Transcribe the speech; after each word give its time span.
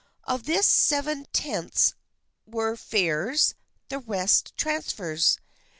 Of 0.23 0.45
this 0.45 0.65
seven 0.65 1.27
tenths 1.31 1.93
were 2.47 2.75
fares, 2.75 3.53
the 3.89 3.99
rest 3.99 4.51
transfers. 4.57 5.37